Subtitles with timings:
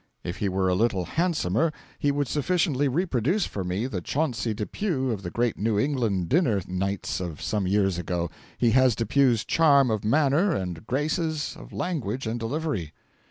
[0.23, 5.11] If he were a little handsomer he would sufficiently reproduce for me the Chauncey Depew
[5.11, 9.91] of the great New England dinner nights of some years ago; he has Depew's charm
[9.91, 12.93] of manner and graces of language and delivery.